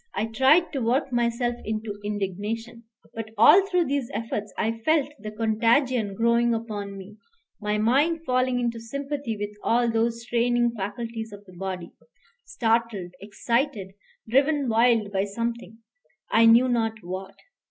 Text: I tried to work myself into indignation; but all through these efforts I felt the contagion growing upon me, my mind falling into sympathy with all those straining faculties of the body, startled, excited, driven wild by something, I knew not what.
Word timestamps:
I 0.15 0.25
tried 0.25 0.73
to 0.73 0.81
work 0.81 1.13
myself 1.13 1.53
into 1.63 1.99
indignation; 2.03 2.85
but 3.13 3.29
all 3.37 3.67
through 3.67 3.85
these 3.85 4.09
efforts 4.15 4.51
I 4.57 4.79
felt 4.79 5.09
the 5.19 5.29
contagion 5.29 6.15
growing 6.15 6.55
upon 6.55 6.97
me, 6.97 7.17
my 7.61 7.77
mind 7.77 8.21
falling 8.25 8.59
into 8.59 8.79
sympathy 8.79 9.37
with 9.37 9.51
all 9.61 9.91
those 9.91 10.23
straining 10.23 10.71
faculties 10.71 11.31
of 11.31 11.45
the 11.45 11.53
body, 11.53 11.91
startled, 12.45 13.13
excited, 13.21 13.91
driven 14.27 14.67
wild 14.67 15.11
by 15.11 15.23
something, 15.23 15.77
I 16.31 16.47
knew 16.47 16.67
not 16.67 16.93
what. 17.03 17.35